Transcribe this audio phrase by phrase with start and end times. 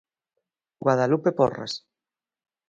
[0.83, 1.73] Guadalupe Porras.